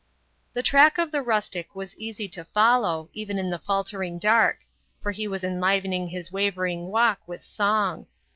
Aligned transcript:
The 0.53 0.63
track 0.63 0.97
of 0.97 1.11
the 1.11 1.21
rustic 1.21 1.75
was 1.75 1.95
easy 1.95 2.27
to 2.29 2.43
follow, 2.43 3.09
even 3.13 3.37
in 3.37 3.51
the 3.51 3.59
faltering 3.59 4.17
dark; 4.17 4.61
for 4.99 5.11
he 5.11 5.27
was 5.27 5.43
enlivening 5.43 6.07
his 6.07 6.31
wavering 6.31 6.87
walk 6.87 7.19
with 7.27 7.43
song. 7.43 8.07